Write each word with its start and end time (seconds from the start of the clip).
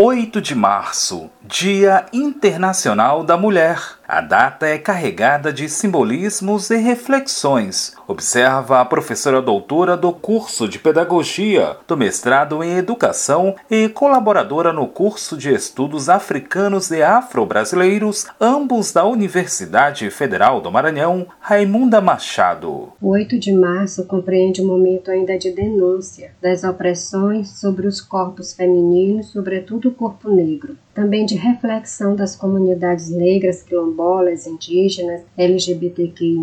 8 0.00 0.40
de 0.40 0.54
março, 0.54 1.28
Dia 1.42 2.06
Internacional 2.12 3.24
da 3.24 3.36
Mulher. 3.36 3.97
A 4.10 4.22
data 4.22 4.66
é 4.66 4.78
carregada 4.78 5.52
de 5.52 5.68
simbolismos 5.68 6.70
e 6.70 6.78
reflexões, 6.78 7.92
observa 8.06 8.80
a 8.80 8.84
professora 8.86 9.42
doutora 9.42 9.98
do 9.98 10.14
curso 10.14 10.66
de 10.66 10.78
Pedagogia, 10.78 11.76
do 11.86 11.94
mestrado 11.94 12.64
em 12.64 12.78
Educação 12.78 13.54
e 13.70 13.86
colaboradora 13.86 14.72
no 14.72 14.86
curso 14.86 15.36
de 15.36 15.52
Estudos 15.52 16.08
Africanos 16.08 16.90
e 16.90 17.02
Afro-Brasileiros, 17.02 18.26
ambos 18.40 18.94
da 18.94 19.04
Universidade 19.04 20.08
Federal 20.08 20.62
do 20.62 20.72
Maranhão, 20.72 21.26
Raimunda 21.38 22.00
Machado. 22.00 22.94
O 23.02 23.10
8 23.10 23.38
de 23.38 23.52
março 23.52 24.06
compreende 24.06 24.62
um 24.62 24.66
momento 24.66 25.10
ainda 25.10 25.36
de 25.36 25.52
denúncia 25.52 26.32
das 26.40 26.64
opressões 26.64 27.60
sobre 27.60 27.86
os 27.86 28.00
corpos 28.00 28.54
femininos, 28.54 29.32
sobretudo 29.32 29.90
o 29.90 29.94
corpo 29.94 30.30
negro 30.30 30.78
também 30.98 31.24
de 31.24 31.36
reflexão 31.36 32.16
das 32.16 32.34
comunidades 32.34 33.08
negras, 33.08 33.62
quilombolas, 33.62 34.48
indígenas, 34.48 35.22
LGBTQI+, 35.36 36.36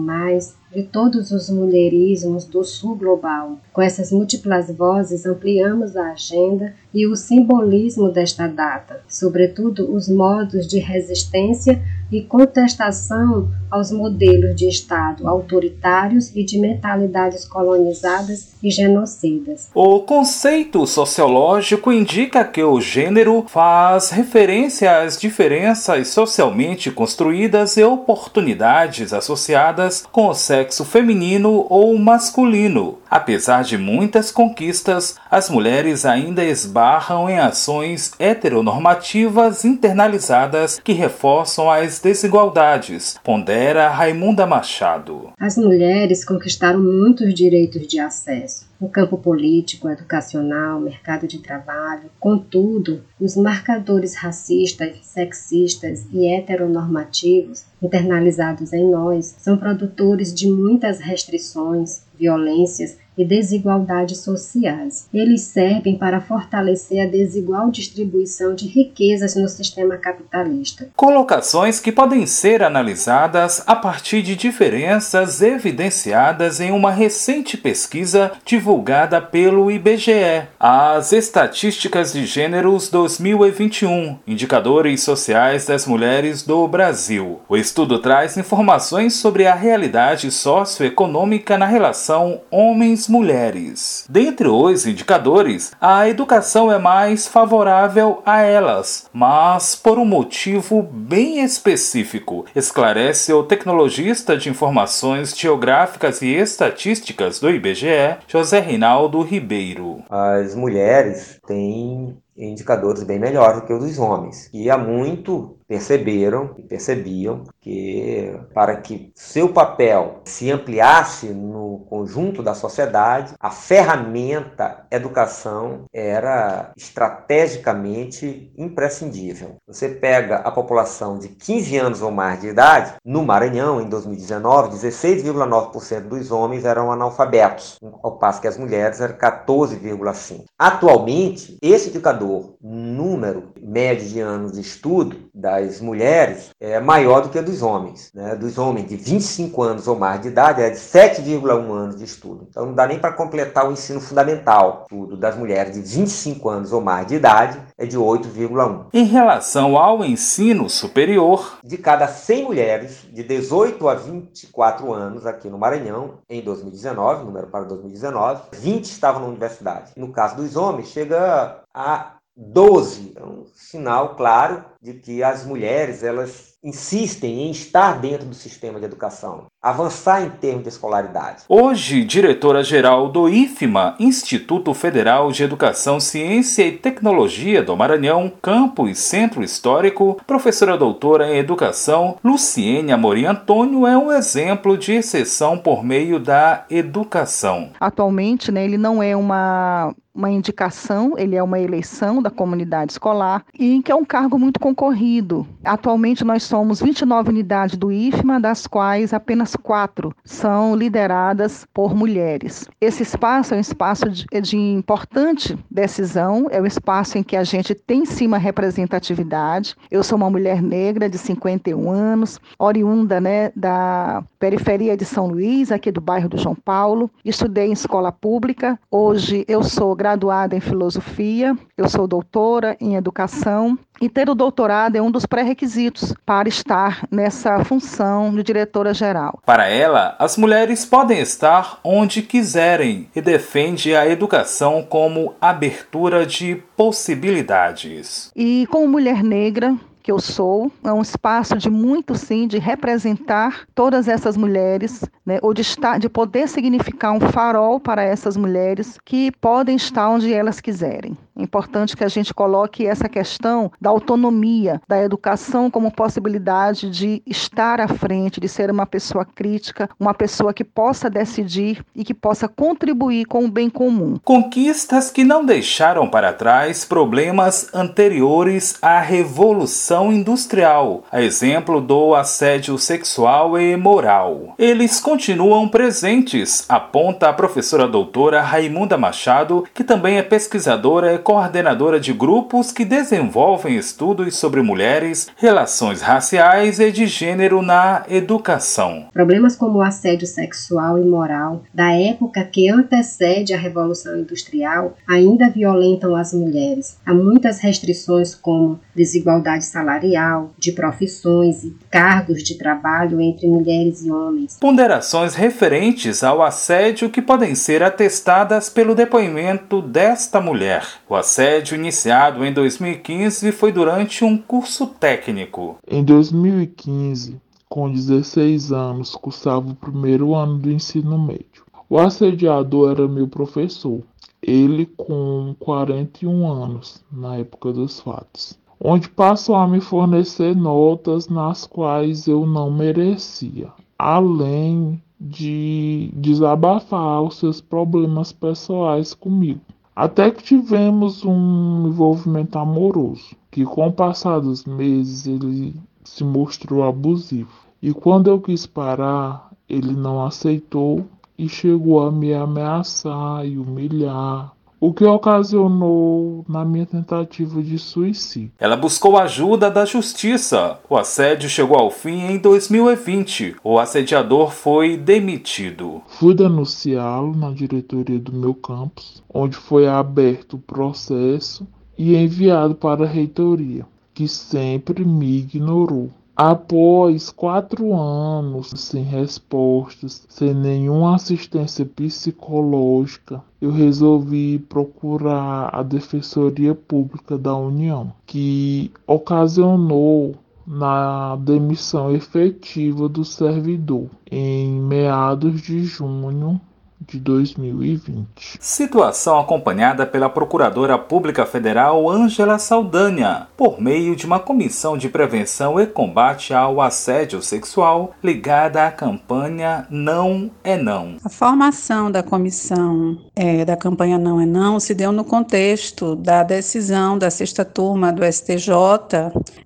de 0.73 0.83
todos 0.83 1.31
os 1.31 1.49
mulherismos 1.49 2.45
do 2.45 2.63
sul 2.63 2.95
global. 2.95 3.59
Com 3.73 3.81
essas 3.81 4.13
múltiplas 4.13 4.71
vozes, 4.71 5.25
ampliamos 5.25 5.97
a 5.97 6.13
agenda 6.13 6.73
e 6.93 7.05
o 7.05 7.17
simbolismo 7.17 8.07
desta 8.07 8.47
data, 8.47 9.01
sobretudo 9.09 9.93
os 9.93 10.07
modos 10.07 10.65
de 10.65 10.79
resistência 10.79 11.83
e 12.11 12.21
contestação 12.21 13.49
aos 13.69 13.91
modelos 13.91 14.55
de 14.55 14.67
Estado 14.67 15.27
autoritários 15.27 16.31
e 16.35 16.43
de 16.43 16.57
mentalidades 16.57 17.45
colonizadas 17.45 18.53
e 18.61 18.69
genocidas. 18.69 19.69
O 19.73 19.99
conceito 20.01 20.85
sociológico 20.87 21.91
indica 21.91 22.43
que 22.43 22.63
o 22.63 22.79
gênero 22.79 23.43
faz 23.47 24.09
referência 24.09 25.01
às 25.01 25.19
diferenças 25.19 26.07
socialmente 26.09 26.91
construídas 26.91 27.77
e 27.77 27.83
oportunidades 27.83 29.11
associadas 29.11 30.05
com 30.11 30.27
o 30.27 30.33
sexo 30.33 30.85
feminino 30.85 31.65
ou 31.69 31.97
masculino. 31.97 32.99
Apesar 33.15 33.63
de 33.63 33.77
muitas 33.77 34.29
conquistas, 34.29 35.15
as 35.31 35.49
mulheres 35.49 36.05
ainda 36.05 36.43
esbarram 36.43 37.29
em 37.29 37.39
ações 37.39 38.11
heteronormativas 38.19 39.63
internalizadas 39.63 40.81
que 40.83 40.91
reforçam 40.91 41.71
as 41.71 41.97
desigualdades, 42.01 43.17
pondera 43.23 43.87
Raimunda 43.87 44.45
Machado. 44.45 45.29
As 45.39 45.55
mulheres 45.55 46.25
conquistaram 46.25 46.83
muitos 46.83 47.33
direitos 47.33 47.87
de 47.87 48.01
acesso 48.01 48.65
no 48.81 48.89
campo 48.89 49.17
político, 49.17 49.89
educacional, 49.89 50.81
mercado 50.81 51.25
de 51.25 51.39
trabalho. 51.39 52.11
Contudo, 52.19 53.01
os 53.17 53.37
marcadores 53.37 54.13
racistas, 54.15 54.97
sexistas 55.03 56.05
e 56.11 56.27
heteronormativos 56.27 57.63
internalizados 57.81 58.73
em 58.73 58.91
nós 58.91 59.33
são 59.39 59.57
produtores 59.57 60.33
de 60.33 60.49
muitas 60.49 60.99
restrições, 60.99 62.03
violências 62.17 62.97
e 63.17 63.23
desigualdades 63.23 64.19
sociais. 64.19 65.07
Eles 65.13 65.41
servem 65.41 65.97
para 65.97 66.21
fortalecer 66.21 67.05
a 67.05 67.09
desigual 67.09 67.69
distribuição 67.69 68.53
de 68.53 68.67
riquezas 68.67 69.35
no 69.35 69.47
sistema 69.47 69.97
capitalista. 69.97 70.89
Colocações 70.95 71.79
que 71.79 71.91
podem 71.91 72.25
ser 72.25 72.63
analisadas 72.63 73.63
a 73.65 73.75
partir 73.75 74.21
de 74.21 74.35
diferenças 74.35 75.41
evidenciadas 75.41 76.59
em 76.59 76.71
uma 76.71 76.91
recente 76.91 77.57
pesquisa 77.57 78.31
divulgada 78.45 79.21
pelo 79.21 79.71
IBGE, 79.71 80.47
as 80.59 81.13
Estatísticas 81.13 82.13
de 82.13 82.25
Gêneros 82.25 82.89
2021, 82.89 84.19
Indicadores 84.27 85.03
Sociais 85.03 85.65
das 85.65 85.85
Mulheres 85.85 86.43
do 86.43 86.67
Brasil. 86.67 87.39
O 87.47 87.55
estudo 87.55 87.99
traz 87.99 88.37
informações 88.37 89.13
sobre 89.13 89.47
a 89.47 89.55
realidade 89.55 90.31
socioeconômica 90.31 91.57
na 91.57 91.65
relação 91.65 92.41
homens 92.51 93.04
mulheres. 93.07 94.05
Dentre 94.09 94.47
os 94.47 94.85
indicadores, 94.85 95.71
a 95.79 96.07
educação 96.07 96.71
é 96.71 96.77
mais 96.77 97.27
favorável 97.27 98.21
a 98.25 98.41
elas, 98.41 99.09
mas 99.13 99.75
por 99.75 99.97
um 99.97 100.05
motivo 100.05 100.81
bem 100.81 101.43
específico, 101.43 102.45
esclarece 102.55 103.33
o 103.33 103.43
tecnologista 103.43 104.37
de 104.37 104.49
informações 104.49 105.37
geográficas 105.37 106.21
e 106.21 106.27
estatísticas 106.27 107.39
do 107.39 107.49
IBGE, 107.49 108.17
José 108.27 108.59
Reinaldo 108.59 109.21
Ribeiro. 109.21 110.03
As 110.09 110.55
mulheres 110.55 111.39
têm 111.47 112.17
indicadores 112.37 113.03
bem 113.03 113.19
melhores 113.19 113.61
do 113.61 113.67
que 113.67 113.73
os 113.73 113.83
dos 113.83 113.97
homens. 113.97 114.49
E 114.53 114.69
há 114.69 114.77
muito 114.77 115.54
perceberam 115.67 116.55
e 116.57 116.63
percebiam 116.63 117.43
que 117.59 118.37
para 118.53 118.75
que 118.77 119.11
seu 119.15 119.49
papel 119.49 120.21
se 120.25 120.51
ampliasse 120.51 121.27
no 121.27 121.85
conjunto 121.89 122.43
da 122.43 122.53
sociedade, 122.53 123.33
a 123.39 123.49
ferramenta 123.49 124.85
educação 124.91 125.85
era 125.91 126.71
estrategicamente 126.77 128.53
imprescindível. 128.57 129.55
Você 129.67 129.89
pega 129.89 130.37
a 130.37 130.51
população 130.51 131.17
de 131.17 131.29
15 131.29 131.77
anos 131.77 132.01
ou 132.01 132.11
mais 132.11 132.41
de 132.41 132.47
idade, 132.47 132.93
no 133.03 133.23
Maranhão 133.23 133.81
em 133.81 133.89
2019, 133.89 134.75
16,9% 134.75 136.01
dos 136.01 136.31
homens 136.31 136.65
eram 136.65 136.91
analfabetos, 136.91 137.79
ao 138.03 138.17
passo 138.17 138.41
que 138.41 138.47
as 138.47 138.57
mulheres 138.57 139.01
eram 139.01 139.15
14,5%. 139.17 140.43
Atualmente, 140.57 141.57
esse 141.61 141.89
indicador, 141.89 142.55
número 142.61 143.53
médio 143.61 144.07
de 144.07 144.19
anos 144.19 144.53
de 144.53 144.61
estudo 144.61 145.29
da 145.33 145.54
das 145.61 145.81
mulheres 145.81 146.49
é 146.59 146.79
maior 146.79 147.21
do 147.21 147.29
que 147.29 147.39
a 147.39 147.41
dos 147.41 147.61
homens. 147.61 148.11
Né? 148.13 148.35
Dos 148.35 148.57
homens 148.57 148.87
de 148.87 148.95
25 148.95 149.61
anos 149.61 149.87
ou 149.87 149.95
mais 149.95 150.21
de 150.21 150.27
idade 150.27 150.61
é 150.61 150.69
de 150.69 150.77
7,1 150.77 151.71
anos 151.71 151.95
de 151.97 152.03
estudo. 152.03 152.47
Então 152.49 152.65
não 152.65 152.73
dá 152.73 152.87
nem 152.87 152.99
para 152.99 153.13
completar 153.13 153.67
o 153.67 153.71
ensino 153.71 153.99
fundamental. 153.99 154.85
Tudo 154.89 155.17
das 155.17 155.37
mulheres 155.37 155.73
de 155.73 155.81
25 155.81 156.49
anos 156.49 156.71
ou 156.71 156.81
mais 156.81 157.07
de 157.07 157.15
idade 157.15 157.59
é 157.77 157.85
de 157.85 157.97
8,1. 157.97 158.87
Em 158.93 159.05
relação 159.05 159.77
ao 159.77 160.03
ensino 160.03 160.69
superior, 160.69 161.59
de 161.63 161.77
cada 161.77 162.07
100 162.07 162.43
mulheres 162.43 163.05
de 163.11 163.23
18 163.23 163.87
a 163.87 163.95
24 163.95 164.93
anos 164.93 165.25
aqui 165.25 165.49
no 165.49 165.57
Maranhão, 165.57 166.15
em 166.29 166.41
2019, 166.41 167.25
número 167.25 167.47
para 167.47 167.63
2019, 167.63 168.43
20 168.53 168.85
estavam 168.85 169.21
na 169.21 169.27
universidade. 169.27 169.91
No 169.95 170.11
caso 170.11 170.35
dos 170.35 170.55
homens, 170.55 170.87
chega 170.87 171.59
a 171.73 172.14
12. 172.35 173.13
É 173.15 173.23
um 173.23 173.45
sinal 173.53 174.15
claro 174.15 174.65
de 174.81 174.93
que 174.93 175.23
as 175.23 175.45
mulheres 175.45 176.03
elas 176.03 176.54
insistem 176.65 177.43
em 177.43 177.51
estar 177.51 177.99
dentro 177.99 178.25
do 178.25 178.33
sistema 178.33 178.79
de 178.79 178.85
educação, 178.85 179.45
avançar 179.61 180.23
em 180.23 180.29
termos 180.31 180.63
de 180.63 180.69
escolaridade. 180.69 181.43
Hoje, 181.47 182.03
diretora-geral 182.03 183.07
do 183.09 183.29
IFMA, 183.29 183.95
Instituto 183.99 184.73
Federal 184.73 185.31
de 185.31 185.43
Educação, 185.43 185.99
Ciência 185.99 186.65
e 186.65 186.71
Tecnologia 186.71 187.61
do 187.61 187.77
Maranhão, 187.77 188.31
Campus 188.41 188.97
Centro 188.97 189.43
Histórico, 189.43 190.19
professora 190.25 190.75
doutora 190.75 191.31
em 191.31 191.37
Educação, 191.37 192.17
Luciene 192.23 192.91
Amorim 192.91 193.25
Antônio 193.25 193.85
é 193.85 193.95
um 193.95 194.11
exemplo 194.11 194.75
de 194.75 194.93
exceção 194.93 195.59
por 195.59 195.83
meio 195.83 196.19
da 196.19 196.65
educação. 196.69 197.69
Atualmente, 197.79 198.51
né, 198.51 198.65
ele 198.65 198.77
não 198.77 199.03
é 199.03 199.15
uma 199.15 199.93
uma 200.15 200.31
indicação, 200.31 201.13
ele 201.17 201.35
é 201.35 201.43
uma 201.43 201.59
eleição 201.59 202.23
da 202.23 202.29
comunidade 202.29 202.93
escolar 202.93 203.43
e 203.53 203.81
que 203.83 203.91
é 203.91 203.95
um 203.95 204.05
cargo 204.05 204.39
muito 204.39 204.61
concorrido. 204.61 205.45
Atualmente 205.63 206.23
nós 206.23 206.43
somos 206.43 206.54
29 206.63 207.29
unidades 207.29 207.77
do 207.77 207.91
IFMA, 207.91 208.39
das 208.39 208.67
quais 208.67 209.13
apenas 209.13 209.55
quatro 209.55 210.13
são 210.23 210.75
lideradas 210.75 211.67
por 211.73 211.95
mulheres. 211.95 212.69
Esse 212.79 213.03
espaço 213.03 213.53
é 213.53 213.57
um 213.57 213.59
espaço 213.59 214.09
de, 214.09 214.25
de 214.41 214.57
importante 214.57 215.57
decisão, 215.69 216.47
é 216.51 216.61
um 216.61 216.65
espaço 216.65 217.17
em 217.17 217.23
que 217.23 217.35
a 217.35 217.43
gente 217.43 217.73
tem 217.73 218.05
sim 218.05 218.27
uma 218.27 218.37
representatividade. 218.37 219.75
Eu 219.89 220.03
sou 220.03 220.17
uma 220.17 220.29
mulher 220.29 220.61
negra 220.61 221.09
de 221.09 221.17
51 221.17 221.89
anos, 221.89 222.39
oriunda 222.59 223.19
né, 223.19 223.51
da 223.55 224.23
periferia 224.39 224.95
de 224.95 225.05
São 225.05 225.27
Luís, 225.27 225.71
aqui 225.71 225.91
do 225.91 226.01
bairro 226.01 226.29
do 226.29 226.37
João 226.37 226.55
Paulo. 226.55 227.09
Estudei 227.23 227.67
em 227.67 227.73
escola 227.73 228.11
pública. 228.11 228.79
Hoje 228.89 229.43
eu 229.47 229.63
sou 229.63 229.95
graduada 229.95 230.55
em 230.55 230.59
filosofia, 230.59 231.57
eu 231.77 231.89
sou 231.89 232.07
doutora 232.07 232.77
em 232.79 232.95
educação 232.95 233.77
e 234.01 234.09
ter 234.09 234.29
o 234.29 234.35
doutorado 234.35 234.95
é 234.95 235.01
um 235.01 235.11
dos 235.11 235.25
pré-requisitos 235.25 236.13
para 236.25 236.49
estar 236.49 237.07
nessa 237.11 237.63
função 237.63 238.33
de 238.33 238.43
diretora-geral. 238.43 239.39
Para 239.45 239.67
ela, 239.67 240.15
as 240.19 240.37
mulheres 240.37 240.85
podem 240.85 241.19
estar 241.19 241.79
onde 241.83 242.21
quiserem 242.21 243.09
e 243.15 243.21
defende 243.21 243.95
a 243.95 244.07
educação 244.07 244.83
como 244.83 245.33
abertura 245.39 246.25
de 246.25 246.61
possibilidades. 246.75 248.31
E 248.35 248.67
como 248.69 248.87
mulher 248.87 249.23
negra, 249.23 249.75
que 250.05 250.11
eu 250.11 250.19
sou, 250.19 250.71
é 250.83 250.93
um 250.93 251.01
espaço 251.01 251.57
de 251.57 251.67
muito 251.67 252.13
sim 252.13 252.47
de 252.47 252.59
representar 252.59 253.65
todas 253.73 254.07
essas 254.07 254.37
mulheres, 254.37 255.03
né, 255.25 255.39
ou 255.41 255.51
de 255.51 255.63
estar, 255.63 255.97
de 255.97 256.07
poder 256.07 256.47
significar 256.47 257.11
um 257.11 257.19
farol 257.19 257.79
para 257.79 258.03
essas 258.03 258.37
mulheres 258.37 258.99
que 259.03 259.31
podem 259.41 259.75
estar 259.75 260.07
onde 260.07 260.31
elas 260.31 260.61
quiserem. 260.61 261.17
Importante 261.37 261.97
que 261.97 262.03
a 262.03 262.07
gente 262.07 262.33
coloque 262.33 262.85
essa 262.85 263.09
questão 263.09 263.71
da 263.79 263.89
autonomia, 263.89 264.81
da 264.87 265.03
educação 265.03 265.69
como 265.69 265.91
possibilidade 265.91 266.89
de 266.89 267.21
estar 267.27 267.81
à 267.81 267.87
frente, 267.87 268.39
de 268.39 268.47
ser 268.47 268.71
uma 268.71 268.85
pessoa 268.85 269.25
crítica, 269.25 269.89
uma 269.99 270.13
pessoa 270.13 270.53
que 270.53 270.63
possa 270.63 271.09
decidir 271.09 271.83
e 271.93 272.05
que 272.05 272.13
possa 272.13 272.47
contribuir 272.47 273.25
com 273.25 273.43
o 273.43 273.51
bem 273.51 273.69
comum. 273.69 274.17
Conquistas 274.23 275.11
que 275.11 275.25
não 275.25 275.45
deixaram 275.45 276.07
para 276.07 276.31
trás 276.31 276.85
problemas 276.85 277.73
anteriores 277.73 278.77
à 278.81 278.99
Revolução 278.99 280.13
Industrial, 280.13 281.03
a 281.11 281.21
exemplo 281.21 281.81
do 281.81 282.15
assédio 282.15 282.77
sexual 282.77 283.59
e 283.59 283.75
moral. 283.75 284.55
Eles 284.57 285.01
continuam 285.01 285.67
presentes, 285.67 286.65
aponta 286.69 287.29
a 287.29 287.33
professora 287.33 287.87
doutora 287.87 288.41
Raimunda 288.41 288.97
Machado, 288.97 289.65
que 289.73 289.83
também 289.83 290.17
é 290.17 290.23
pesquisadora 290.23 291.19
coordenadora 291.25 291.99
de 291.99 292.13
grupos 292.13 292.71
que 292.71 292.85
desenvolvem 292.85 293.75
estudos 293.75 294.37
sobre 294.37 294.61
mulheres, 294.61 295.27
relações 295.35 295.99
raciais 295.99 296.79
e 296.79 296.91
de 296.91 297.07
gênero 297.07 297.63
na 297.63 298.03
educação. 298.07 299.07
Problemas 299.11 299.55
como 299.55 299.79
o 299.79 299.81
assédio 299.81 300.27
sexual 300.27 300.99
e 300.99 301.03
moral 301.03 301.63
da 301.73 301.91
época 301.91 302.43
que 302.43 302.69
antecede 302.69 303.55
a 303.55 303.57
Revolução 303.57 304.19
Industrial 304.19 304.95
ainda 305.07 305.49
violentam 305.49 306.15
as 306.15 306.31
mulheres. 306.31 306.99
Há 307.03 307.11
muitas 307.11 307.59
restrições 307.59 308.35
como 308.35 308.79
desigualdade 308.93 309.65
salarial, 309.65 310.51
de 310.59 310.73
profissões 310.73 311.63
e 311.63 311.75
cargos 311.89 312.43
de 312.43 312.53
trabalho 312.53 313.19
entre 313.19 313.47
mulheres 313.47 314.05
e 314.05 314.11
homens. 314.11 314.57
Ponderações 314.61 315.33
referentes 315.33 316.23
ao 316.23 316.43
assédio 316.43 317.09
que 317.09 317.21
podem 317.21 317.55
ser 317.55 317.81
atestadas 317.81 318.69
pelo 318.69 318.93
depoimento 318.93 319.81
desta 319.81 320.39
mulher. 320.39 320.85
O 321.09 321.14
assédio 321.15 321.75
iniciado 321.75 322.43
em 322.45 322.53
2015 322.53 323.51
foi 323.51 323.71
durante 323.71 324.23
um 324.23 324.37
curso 324.37 324.87
técnico. 324.87 325.77
Em 325.87 326.03
2015, 326.03 327.39
com 327.69 327.91
16 327.91 328.71
anos, 328.71 329.15
cursava 329.15 329.71
o 329.71 329.75
primeiro 329.75 330.35
ano 330.35 330.57
do 330.57 330.71
ensino 330.71 331.17
médio. 331.17 331.65
O 331.89 331.97
assediador 331.97 332.91
era 332.91 333.07
meu 333.07 333.27
professor, 333.27 334.01
ele 334.41 334.85
com 334.85 335.55
41 335.59 336.47
anos 336.51 337.03
na 337.11 337.37
época 337.37 337.71
dos 337.71 337.99
fatos 337.99 338.57
onde 338.79 339.09
passou 339.09 339.55
a 339.55 339.67
me 339.67 339.79
fornecer 339.79 340.55
notas 340.55 341.27
nas 341.27 341.65
quais 341.65 342.27
eu 342.27 342.45
não 342.45 342.69
merecia, 342.69 343.69
além 343.97 345.01
de 345.19 346.11
desabafar 346.13 347.21
os 347.21 347.37
seus 347.39 347.61
problemas 347.61 348.31
pessoais 348.31 349.13
comigo. 349.13 349.61
Até 349.95 350.29
que 350.29 350.43
tivemos 350.43 351.23
um 351.23 351.87
envolvimento 351.87 352.59
amoroso, 352.59 353.35
que 353.49 353.63
com 353.63 353.87
o 353.87 353.93
passar 353.93 354.39
dos 354.39 354.65
meses 354.65 355.25
ele 355.25 355.73
se 356.03 356.23
mostrou 356.23 356.83
abusivo. 356.83 357.65
E 357.81 357.93
quando 357.93 358.27
eu 358.27 358.41
quis 358.41 358.65
parar, 358.65 359.51
ele 359.69 359.93
não 359.93 360.25
aceitou 360.25 361.05
e 361.37 361.47
chegou 361.47 362.05
a 362.05 362.11
me 362.11 362.33
ameaçar 362.33 363.45
e 363.45 363.57
humilhar, 363.57 364.54
o 364.79 364.93
que 364.93 365.05
ocasionou 365.05 366.45
na 366.47 366.65
minha 366.65 366.85
tentativa 366.85 367.61
de 367.61 367.77
suicídio. 367.79 368.51
Ela 368.59 368.75
buscou 368.75 369.17
ajuda 369.17 369.71
da 369.71 369.85
justiça. 369.85 370.79
O 370.89 370.97
assédio 370.97 371.49
chegou 371.49 371.77
ao 371.77 371.89
fim 371.89 372.21
em 372.27 372.37
2020. 372.37 373.55
O 373.63 373.79
assediador 373.79 374.51
foi 374.51 374.97
demitido. 374.97 376.01
Fui 376.07 376.33
denunciá-lo 376.33 377.35
na 377.35 377.51
diretoria 377.51 378.19
do 378.19 378.33
meu 378.33 378.53
campus, 378.53 379.23
onde 379.33 379.55
foi 379.55 379.87
aberto 379.87 380.53
o 380.53 380.59
processo 380.59 381.67
e 381.97 382.15
enviado 382.15 382.75
para 382.75 383.05
a 383.05 383.07
reitoria, 383.07 383.85
que 384.13 384.27
sempre 384.27 385.05
me 385.05 385.39
ignorou. 385.39 386.09
Após 386.35 387.29
quatro 387.29 387.95
anos 387.95 388.71
sem 388.75 389.03
respostas, 389.03 390.25
sem 390.27 390.53
nenhuma 390.53 391.15
assistência 391.15 391.85
psicológica, 391.85 393.41
eu 393.61 393.71
resolvi 393.71 394.59
procurar 394.59 395.69
a 395.73 395.81
Defensoria 395.81 396.75
Pública 396.75 397.37
da 397.37 397.55
União, 397.55 398.11
que 398.25 398.91
ocasionou 399.07 400.35
na 400.67 401.37
demissão 401.37 402.13
efetiva 402.13 403.07
do 403.07 403.23
servidor 403.23 404.09
em 404.29 404.81
meados 404.81 405.61
de 405.61 405.85
junho 405.85 406.59
de 407.07 407.19
2020. 407.19 408.57
Situação 408.59 409.39
acompanhada 409.39 410.05
pela 410.05 410.29
Procuradora 410.29 410.97
Pública 410.97 411.45
Federal 411.45 412.09
Ângela 412.09 412.57
Saldanha, 412.57 413.47
por 413.55 413.81
meio 413.81 414.15
de 414.15 414.25
uma 414.25 414.39
comissão 414.39 414.97
de 414.97 415.09
prevenção 415.09 415.79
e 415.79 415.85
combate 415.85 416.53
ao 416.53 416.81
assédio 416.81 417.41
sexual 417.41 418.13
ligada 418.23 418.85
à 418.85 418.91
campanha 418.91 419.85
Não 419.89 420.49
é 420.63 420.77
Não. 420.77 421.17
A 421.23 421.29
formação 421.29 422.11
da 422.11 422.23
comissão 422.23 423.17
é, 423.35 423.63
da 423.63 423.75
campanha 423.75 424.17
Não 424.17 424.41
é 424.41 424.45
Não 424.45 424.79
se 424.79 424.93
deu 424.93 425.11
no 425.11 425.23
contexto 425.23 426.15
da 426.15 426.43
decisão 426.43 427.17
da 427.17 427.29
sexta 427.29 427.63
turma 427.63 428.11
do 428.11 428.23
STJ, 428.25 428.71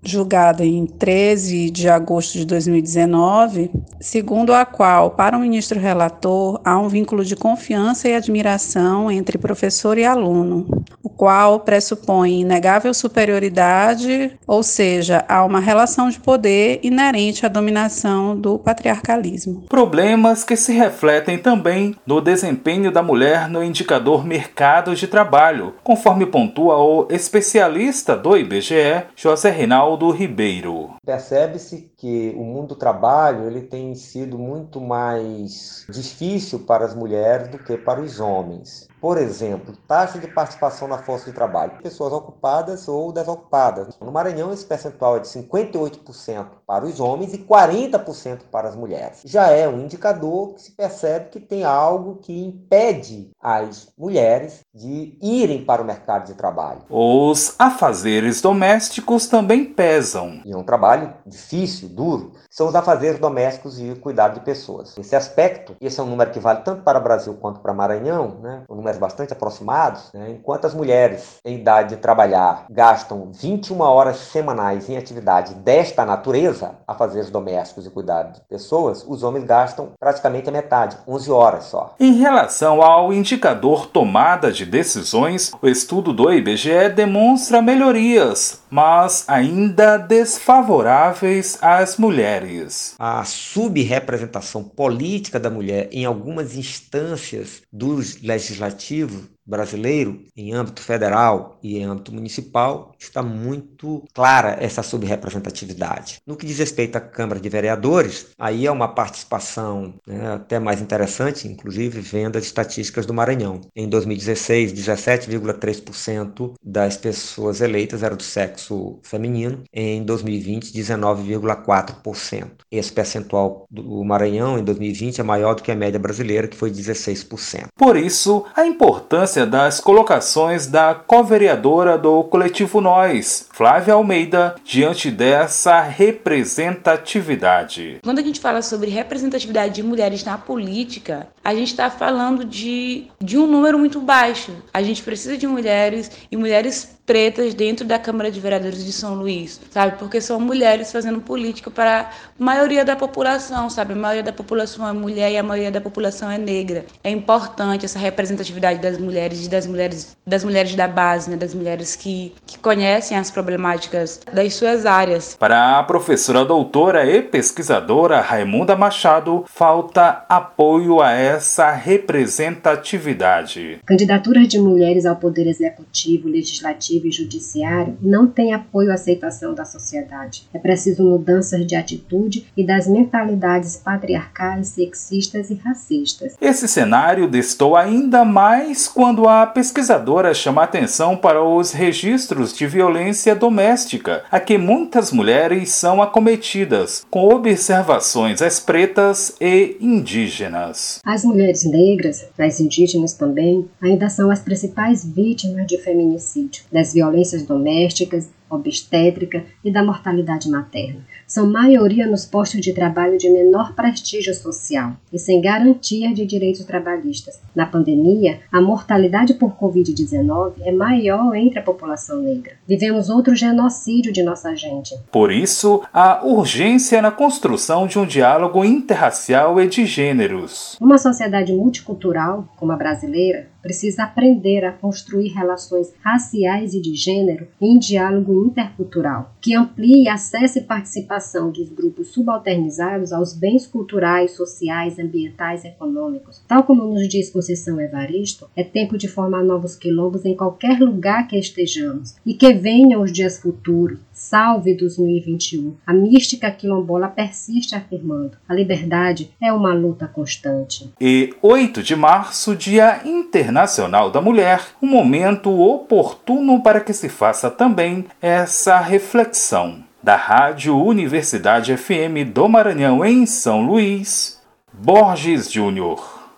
julgada 0.02 0.66
em 0.66 0.86
13 0.86 1.70
de 1.70 1.90
agosto 1.90 2.38
de 2.38 2.46
2019, 2.46 3.72
segundo 4.00 4.54
a 4.54 4.66
qual, 4.66 5.12
para 5.12 5.38
o 5.38 5.40
ministro 5.40 5.80
relator, 5.80 6.60
há 6.64 6.78
um 6.78 6.88
vínculo 6.88 7.24
de 7.30 7.36
confiança 7.36 8.10
e 8.10 8.16
admiração 8.16 9.12
entre 9.12 9.38
professor 9.38 9.98
e 10.00 10.04
aluno, 10.04 10.66
o 11.04 11.10
qual 11.10 11.60
pressupõe 11.60 12.42
inegável 12.42 12.92
superioridade, 12.94 14.38
ou 14.48 14.64
seja, 14.64 15.24
há 15.28 15.46
uma 15.46 15.60
relação 15.60 16.10
de 16.10 16.20
poder 16.20 16.80
inerente 16.82 17.46
à 17.46 17.50
dominação 17.50 18.36
do 18.36 18.58
patriarcalismo. 18.58 19.66
Problemas 19.70 20.44
que 20.44 20.56
se 20.56 20.74
refletem 20.74 21.38
também 21.38 21.96
no 22.06 22.20
desempenho 22.20 22.92
da 22.92 23.04
mulher 23.04 23.48
no 23.48 23.64
indicador 23.64 24.26
mercado 24.26 24.96
de 24.96 25.08
trabalho, 25.08 25.76
conforme 25.84 26.26
pontua 26.26 26.78
o 26.78 27.08
especialista 27.12 28.18
do 28.18 28.36
IBGE, 28.36 29.04
José 29.16 29.52
Reinaldo 29.52 30.10
Ribeiro. 30.10 30.96
Percebe-se 31.06 31.92
que 31.96 32.34
o 32.36 32.44
mundo 32.44 32.70
do 32.70 32.76
trabalho 32.76 33.48
ele 33.48 33.62
tem 33.62 33.96
sido 33.96 34.38
muito 34.38 34.80
mais 34.80 35.86
difícil 35.90 36.60
para 36.60 36.86
as 36.86 36.96
mulheres 36.96 37.19
mulheres 37.20 37.50
do 37.50 37.60
que 37.60 37.78
para 37.78 38.02
os 38.02 38.20
homens. 38.20 38.89
Por 39.02 39.18
exemplo, 39.18 39.76
taxa 39.88 40.20
de 40.20 40.28
participação 40.28 40.88
na 40.88 40.98
força 40.98 41.26
de 41.26 41.32
trabalho, 41.32 41.82
pessoas 41.82 42.12
ocupadas 42.12 42.88
ou 42.88 43.14
desocupadas. 43.14 43.98
No 44.02 44.12
Maranhão, 44.12 44.52
esse 44.52 44.66
percentual 44.66 45.16
é 45.16 45.20
de 45.20 45.28
58% 45.28 46.46
para 46.68 46.86
os 46.86 47.00
homens 47.00 47.34
e 47.34 47.38
40% 47.38 48.42
para 48.52 48.68
as 48.68 48.76
mulheres. 48.76 49.22
Já 49.24 49.50
é 49.50 49.68
um 49.68 49.80
indicador 49.80 50.54
que 50.54 50.62
se 50.62 50.72
percebe 50.72 51.30
que 51.30 51.40
tem 51.40 51.64
algo 51.64 52.16
que 52.18 52.46
impede 52.46 53.30
as 53.42 53.88
mulheres 53.98 54.60
de 54.74 55.18
irem 55.22 55.64
para 55.64 55.82
o 55.82 55.86
mercado 55.86 56.26
de 56.26 56.34
trabalho. 56.34 56.82
Os 56.90 57.56
afazeres 57.58 58.42
domésticos 58.42 59.28
também 59.28 59.64
pesam. 59.64 60.42
E 60.46 60.52
é 60.52 60.58
um 60.58 60.64
trabalho 60.64 61.14
difícil, 61.26 61.88
duro. 61.88 62.34
São 62.50 62.68
os 62.68 62.76
afazeres 62.76 63.20
domésticos 63.20 63.80
e 63.80 63.96
cuidado 63.96 64.34
de 64.34 64.42
pessoas. 64.42 64.96
Nesse 64.98 65.16
aspecto, 65.16 65.76
esse 65.80 66.00
é 66.00 66.04
um 66.04 66.08
número 66.08 66.32
que 66.32 66.40
vale 66.40 66.62
tanto 66.62 66.84
para 66.84 67.00
o 67.00 67.04
Brasil 67.04 67.34
quanto 67.36 67.62
para 67.62 67.74
Maranhão, 67.74 68.40
né? 68.42 68.64
um 68.70 68.76
número 68.76 68.89
números 68.90 68.98
bastante 68.98 69.34
aproximados, 69.34 70.10
né, 70.14 70.32
enquanto 70.32 70.66
as 70.66 70.74
mulheres 70.74 71.40
em 71.46 71.56
idade 71.56 71.96
de 71.96 72.02
trabalhar 72.02 72.66
gastam 72.70 73.32
21 73.32 73.80
horas 73.82 74.18
semanais 74.18 74.90
em 74.90 74.98
atividade 74.98 75.54
desta 75.56 76.06
natureza, 76.06 76.76
a 76.88 76.94
fazer 76.94 77.30
domésticos 77.30 77.86
e 77.86 77.90
cuidar 77.90 78.24
de 78.24 78.42
pessoas, 78.42 79.06
os 79.08 79.24
homens 79.24 79.44
gastam 79.44 79.92
praticamente 80.00 80.50
a 80.50 80.52
metade, 80.52 80.98
11 81.08 81.32
horas 81.32 81.64
só. 81.66 81.96
Em 82.00 82.14
relação 82.14 82.82
ao 82.82 83.14
indicador 83.14 83.88
tomada 83.88 84.52
de 84.52 84.66
decisões, 84.66 85.52
o 85.62 85.68
estudo 85.68 86.14
do 86.14 86.32
IBGE 86.32 86.90
demonstra 86.96 87.62
melhorias, 87.62 88.59
mas 88.70 89.26
ainda 89.28 89.98
desfavoráveis 89.98 91.58
às 91.62 91.98
mulheres. 91.98 92.96
A 93.00 93.24
subrepresentação 93.24 94.64
política 94.64 95.40
da 95.40 95.50
mulher 95.50 95.90
em 95.92 96.06
algumas 96.06 96.56
instâncias 96.56 97.62
legislativos 97.72 98.22
legislativo 98.22 99.28
brasileiro, 99.50 100.24
em 100.36 100.54
âmbito 100.54 100.82
federal 100.82 101.58
e 101.62 101.78
em 101.78 101.84
âmbito 101.84 102.14
municipal, 102.14 102.94
está 103.00 103.22
muito 103.22 104.04
clara 104.14 104.58
essa 104.60 104.84
subrepresentatividade. 104.84 106.22
No 106.26 106.36
que 106.36 106.46
diz 106.46 106.60
respeito 106.60 106.96
à 106.98 107.02
Câmara 107.02 107.40
de 107.40 107.50
Vereadores, 107.50 108.28
aí 108.38 108.66
é 108.66 108.72
uma 108.72 108.88
participação 108.88 109.94
né, 110.06 110.34
até 110.34 110.60
mais 110.60 110.82
interessante, 110.82 111.48
inclusive 111.48 112.00
vendo 112.00 112.38
as 112.38 112.46
estatísticas 112.46 113.06
do 113.06 113.14
Maranhão. 113.14 113.62
Em 113.76 113.88
2016, 113.88 114.74
17,3% 114.74 116.54
das 116.64 116.98
pessoas 116.98 117.62
eleitas 117.62 118.04
eram 118.04 118.18
do 118.18 118.24
sexo 118.24 119.00
feminino, 119.04 119.64
em 119.74 120.04
2020, 120.04 120.72
19,4%. 120.72 122.50
Esse 122.72 122.92
percentual 122.92 123.66
do 123.70 124.04
Maranhão 124.04 124.60
em 124.60 124.64
2020 124.64 125.22
é 125.22 125.24
maior 125.24 125.56
do 125.56 125.64
que 125.64 125.72
a 125.72 125.76
média 125.76 126.00
brasileira, 126.00 126.48
que 126.48 126.58
foi 126.58 126.72
16%. 126.72 127.68
Por 127.76 127.96
isso, 127.96 128.46
a 128.56 128.66
importância 128.66 129.39
das 129.46 129.80
colocações 129.80 130.68
da 130.68 130.96
co-vereadora 130.96 131.98
do 131.98 132.24
coletivo 132.24 132.82
Nós, 132.82 133.48
Flávia 133.52 133.94
Almeida, 133.94 134.56
diante 134.64 135.12
dessa 135.12 135.82
representatividade. 135.82 138.00
Quando 138.04 138.20
a 138.20 138.24
gente 138.24 138.40
fala 138.40 138.62
sobre 138.62 138.90
representatividade 138.90 139.76
de 139.76 139.84
mulheres 139.84 140.24
na 140.24 140.38
política, 140.38 141.28
a 141.44 141.54
gente 141.56 141.70
está 141.70 141.90
falando 141.90 142.46
de, 142.46 143.08
de 143.22 143.38
um 143.38 143.48
número 143.48 143.80
muito 143.80 144.00
baixo. 144.00 144.54
A 144.74 144.82
gente 144.82 145.04
precisa 145.04 145.38
de 145.38 145.48
mulheres 145.48 146.12
e 146.32 146.38
mulheres 146.38 146.98
pretas 147.10 147.56
dentro 147.56 147.88
da 147.88 147.98
Câmara 147.98 148.30
de 148.30 148.40
Vereadores 148.40 148.86
de 148.86 148.94
São 148.94 149.16
Luís, 149.16 149.60
sabe? 149.72 149.98
Porque 149.98 150.22
são 150.22 150.40
mulheres 150.40 150.92
fazendo 150.92 151.20
política 151.20 151.72
para 151.72 152.02
a 152.02 152.10
maioria 152.38 152.86
da 152.86 152.96
população, 152.96 153.68
sabe? 153.68 153.94
A 153.94 153.96
maioria 153.96 154.22
da 154.22 154.32
população 154.32 154.88
é 154.88 154.94
mulher 154.94 155.32
e 155.32 155.38
a 155.38 155.42
maioria 155.42 155.72
da 155.72 155.82
população 155.82 156.30
é 156.30 156.38
negra. 156.38 156.86
É 157.04 157.10
importante 157.10 157.84
essa 157.84 157.98
representatividade 157.98 158.80
das 158.80 159.00
mulheres 159.00 159.44
e 159.44 159.50
das 159.50 159.66
mulheres 159.66 160.16
das 160.24 160.44
mulheres 160.44 160.76
da 160.76 160.88
base, 160.88 161.32
né? 161.32 161.36
Das 161.36 161.56
mulheres 161.56 161.96
que, 161.96 162.32
que 162.46 162.60
conhecem 162.60 163.18
as 163.18 163.32
problemáticas 163.32 164.22
das 164.32 164.54
suas 164.54 164.86
áreas. 164.86 165.36
Para 165.40 165.80
a 165.80 165.84
professora 165.84 166.46
doutora 166.46 167.10
e 167.10 167.24
pesquisadora 167.24 168.22
Raimunda 168.22 168.76
Machado, 168.76 169.46
falta 169.48 170.24
apoio 170.30 171.02
a 171.02 171.12
essa 171.12 171.72
representatividade. 171.72 173.80
Candidaturas 173.84 174.48
de 174.48 174.60
mulheres 174.60 175.08
ao 175.08 175.16
poder 175.16 175.48
executivo, 175.48 176.30
legislativo 176.30 176.99
Executivo 177.00 177.08
e 177.08 177.12
Judiciário 177.12 177.98
não 178.02 178.28
tem 178.28 178.54
apoio 178.54 178.92
à 178.92 178.96
aceitação 178.96 179.54
da 179.54 179.66
sociedade. 179.66 180.48
É 180.54 180.60
preciso 180.60 181.04
mudanças 181.04 181.66
de 181.66 181.76
atitude 181.76 182.46
e 182.56 182.64
das 182.64 182.88
mentalidades 182.88 183.78
patriarcais, 183.78 184.68
sexistas 184.68 185.50
e 185.50 185.56
racistas. 185.56 186.36
Esse 186.42 186.68
cenário 186.68 187.28
destou 187.28 187.76
ainda 187.76 188.26
mais 188.26 188.88
quando 188.88 189.28
a 189.28 189.46
pesquisadora 189.46 190.34
chama 190.34 190.64
atenção 190.64 191.16
para 191.16 191.44
os 191.44 191.72
registros 191.72 192.54
de 192.54 192.68
violência 192.68 193.36
doméstica, 193.36 194.24
a 194.30 194.40
que 194.40 194.58
muitas 194.58 195.12
mulheres 195.12 195.72
são 195.72 196.02
acometidas, 196.02 197.06
com 197.10 197.28
observações 197.30 198.42
às 198.42 198.60
pretas 198.60 199.36
e 199.40 199.78
indígenas. 199.80 201.00
As 201.06 201.24
mulheres 201.24 201.64
negras, 201.64 202.26
as 202.38 202.60
indígenas 202.60 203.14
também, 203.14 203.68
ainda 203.82 204.10
são 204.10 204.30
as 204.30 204.40
principais 204.40 205.06
vítimas 205.06 205.66
de 205.68 205.78
feminicídio, 205.78 206.64
das 206.72 206.89
das 206.90 206.94
violências 206.94 207.44
domésticas, 207.44 208.30
obstétrica 208.50 209.46
e 209.64 209.72
da 209.72 209.84
mortalidade 209.84 210.50
materna 210.50 211.06
são 211.30 211.48
maioria 211.48 212.08
nos 212.08 212.26
postos 212.26 212.60
de 212.60 212.74
trabalho 212.74 213.16
de 213.16 213.30
menor 213.30 213.76
prestígio 213.76 214.34
social 214.34 214.94
e 215.14 215.20
sem 215.20 215.40
garantia 215.40 216.12
de 216.12 216.26
direitos 216.26 216.66
trabalhistas. 216.66 217.40
Na 217.56 217.68
pandemia, 217.68 218.40
a 218.52 218.60
mortalidade 218.60 219.36
por 219.36 219.52
Covid-19 219.52 220.54
é 220.62 220.72
maior 220.72 221.36
entre 221.36 221.60
a 221.60 221.62
população 221.62 222.24
negra. 222.24 222.54
Vivemos 222.68 223.10
outro 223.10 223.36
genocídio 223.36 224.12
de 224.12 224.24
nossa 224.24 224.56
gente. 224.56 224.98
Por 225.12 225.32
isso, 225.32 225.84
há 225.94 226.26
urgência 226.26 227.00
na 227.00 227.12
construção 227.12 227.86
de 227.86 228.00
um 228.00 228.08
diálogo 228.08 228.66
interracial 228.66 229.62
e 229.62 229.68
de 229.68 229.86
gêneros. 229.86 230.76
Uma 230.82 230.98
sociedade 230.98 231.54
multicultural, 231.54 232.48
como 232.58 232.72
a 232.72 232.76
brasileira, 232.76 233.48
precisa 233.62 234.04
aprender 234.04 234.66
a 234.66 234.72
construir 234.72 235.30
relações 235.30 235.94
raciais 236.02 236.74
e 236.74 236.82
de 236.82 236.96
gênero 236.96 237.48
em 237.60 237.78
diálogo 237.78 238.46
intercultural, 238.46 239.34
que 239.42 239.56
amplie 239.56 240.08
acesso 240.08 240.60
e 240.60 240.64
participação 240.64 241.52
dos 241.52 241.70
grupos 241.70 242.10
subalternizados 242.10 243.12
aos 243.12 243.34
bens 243.34 243.66
culturais, 243.66 244.32
sociais, 244.32 245.00
ambientais 245.00 245.64
e 245.64 245.68
econômicos. 245.68 246.42
Tal 246.48 246.64
como 246.64 246.86
nos 246.86 247.08
diz 247.08 247.30
Conceição 247.30 247.80
Evaristo, 247.80 248.50
é 248.56 248.64
tempo 248.64 248.98
de 248.98 249.08
formar 249.08 249.44
novos 249.44 249.76
quilombos 249.76 250.26
em 250.26 250.36
qualquer 250.36 250.80
lugar 250.80 251.28
que 251.28 251.38
estejamos 251.38 252.16
e 252.26 252.34
que 252.34 252.54
venham 252.54 253.02
os 253.02 253.12
dias 253.12 253.40
futuros. 253.40 254.00
Salve 254.12 254.76
2021! 254.76 255.76
A 255.88 255.94
mística 255.94 256.52
quilombola 256.52 257.08
persiste 257.08 257.74
afirmando: 257.74 258.38
a 258.48 258.54
liberdade 258.54 259.32
é 259.42 259.52
uma 259.54 259.74
luta 259.74 260.08
constante. 260.08 260.92
E 261.00 261.34
8 261.42 261.82
de 261.82 261.96
março, 261.96 262.56
Dia 262.56 263.02
Internacional 263.50 264.12
da 264.12 264.22
Mulher, 264.22 264.62
um 264.80 264.86
momento 264.86 265.50
oportuno 265.60 266.62
para 266.62 266.80
que 266.80 266.94
se 266.94 267.10
faça 267.10 267.50
também 267.50 268.06
essa 268.22 268.78
reflexão 268.78 269.84
da 270.04 270.16
Rádio 270.16 270.78
Universidade 270.78 271.76
FM 271.76 272.30
do 272.32 272.48
Maranhão 272.48 273.04
em 273.04 273.26
São 273.26 273.64
Luís, 273.64 274.40
Borges 274.72 275.52
Júnior. 275.52 276.19